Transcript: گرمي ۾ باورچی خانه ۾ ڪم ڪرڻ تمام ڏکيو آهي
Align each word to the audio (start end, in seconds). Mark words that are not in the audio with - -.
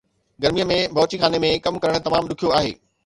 گرمي 0.41 0.63
۾ 0.71 0.77
باورچی 0.95 1.17
خانه 1.21 1.39
۾ 1.47 1.51
ڪم 1.67 1.75
ڪرڻ 1.83 1.95
تمام 2.07 2.27
ڏکيو 2.33 2.55
آهي 2.61 2.73